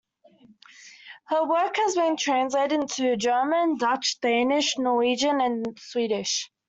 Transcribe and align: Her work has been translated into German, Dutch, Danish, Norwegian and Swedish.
Her 1.27 1.47
work 1.47 1.77
has 1.77 1.93
been 1.95 2.17
translated 2.17 2.71
into 2.81 3.15
German, 3.17 3.77
Dutch, 3.77 4.19
Danish, 4.19 4.75
Norwegian 4.79 5.39
and 5.41 5.77
Swedish. 5.79 6.49